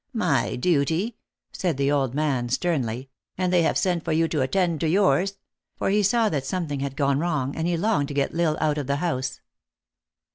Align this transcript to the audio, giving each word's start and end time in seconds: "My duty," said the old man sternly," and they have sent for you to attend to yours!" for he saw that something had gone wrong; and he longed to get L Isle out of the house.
"My 0.29 0.55
duty," 0.55 1.15
said 1.51 1.77
the 1.77 1.91
old 1.91 2.15
man 2.15 2.49
sternly," 2.49 3.11
and 3.37 3.53
they 3.53 3.61
have 3.61 3.77
sent 3.77 4.03
for 4.03 4.11
you 4.11 4.27
to 4.29 4.41
attend 4.41 4.79
to 4.79 4.89
yours!" 4.89 5.37
for 5.77 5.91
he 5.91 6.01
saw 6.01 6.27
that 6.29 6.43
something 6.43 6.79
had 6.79 6.95
gone 6.95 7.19
wrong; 7.19 7.55
and 7.55 7.67
he 7.67 7.77
longed 7.77 8.07
to 8.07 8.15
get 8.15 8.33
L 8.33 8.39
Isle 8.39 8.57
out 8.61 8.77
of 8.79 8.87
the 8.87 8.95
house. 8.95 9.41